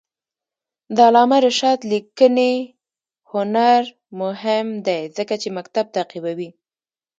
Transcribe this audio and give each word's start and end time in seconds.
د 0.95 0.97
علامه 1.07 1.37
رشاد 1.47 1.79
لیکنی 1.91 2.53
هنر 3.31 3.81
مهم 4.21 4.67
دی 4.87 5.01
ځکه 5.17 5.35
چې 5.41 5.47
مکتب 5.57 5.85
تعقیبوي. 5.95 6.49